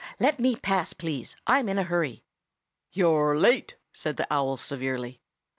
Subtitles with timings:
[0.19, 1.35] "Let me pass, please.
[1.45, 2.23] I'm in a hurry."
[2.91, 5.21] "You're late!" said the owl severely.